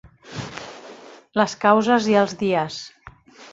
Les 1.41 1.55
causes 1.67 2.09
i 2.15 2.19
els 2.25 2.35
dies. 2.43 2.83